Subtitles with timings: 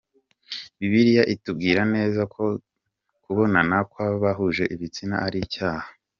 [0.79, 2.43] Bibiliya itubwira neza ko
[3.23, 5.87] kubonana kw’abahuje ibitsina ari icyaha.